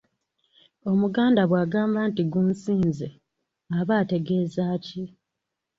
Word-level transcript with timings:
Omuganda 0.91 1.41
bw'agamba 1.49 1.99
nti 2.09 2.21
“Gusinze”, 2.31 3.07
aba 3.79 3.93
ategeeza 4.03 4.65
ki? 4.85 5.03